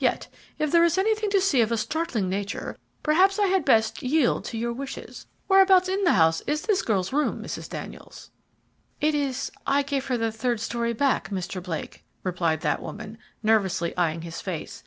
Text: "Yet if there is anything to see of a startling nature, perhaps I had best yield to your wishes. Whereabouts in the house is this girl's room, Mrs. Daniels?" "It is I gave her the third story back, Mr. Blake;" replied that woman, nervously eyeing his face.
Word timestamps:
"Yet 0.00 0.26
if 0.58 0.72
there 0.72 0.82
is 0.82 0.98
anything 0.98 1.30
to 1.30 1.40
see 1.40 1.60
of 1.60 1.70
a 1.70 1.76
startling 1.76 2.28
nature, 2.28 2.76
perhaps 3.04 3.38
I 3.38 3.46
had 3.46 3.64
best 3.64 4.02
yield 4.02 4.44
to 4.46 4.58
your 4.58 4.72
wishes. 4.72 5.28
Whereabouts 5.46 5.88
in 5.88 6.02
the 6.02 6.14
house 6.14 6.40
is 6.44 6.62
this 6.62 6.82
girl's 6.82 7.12
room, 7.12 7.40
Mrs. 7.40 7.68
Daniels?" 7.70 8.32
"It 9.00 9.14
is 9.14 9.52
I 9.64 9.82
gave 9.82 10.06
her 10.06 10.16
the 10.18 10.32
third 10.32 10.58
story 10.58 10.92
back, 10.92 11.30
Mr. 11.30 11.62
Blake;" 11.62 12.02
replied 12.24 12.62
that 12.62 12.82
woman, 12.82 13.16
nervously 13.44 13.96
eyeing 13.96 14.22
his 14.22 14.40
face. 14.40 14.82